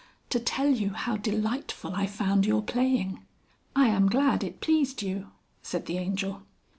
[0.31, 3.19] "To tell you how delightful I found your playing."
[3.75, 5.27] "I am glad it pleased you,"
[5.61, 6.41] said the Angel.